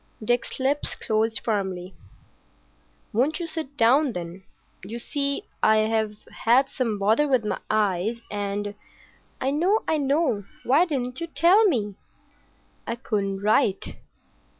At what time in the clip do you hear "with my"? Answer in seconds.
7.27-7.59